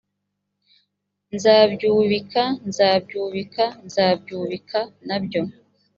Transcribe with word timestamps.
nzabyubika 1.35 2.41
nzabyubika 2.67 3.63
nzabyubika 3.87 4.79
na 5.07 5.17
byo 5.23 5.41